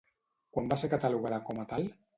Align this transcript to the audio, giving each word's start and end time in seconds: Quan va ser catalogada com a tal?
Quan 0.57 0.71
va 0.73 0.79
ser 0.83 0.91
catalogada 0.97 1.43
com 1.51 1.65
a 1.67 1.71
tal? 1.75 1.91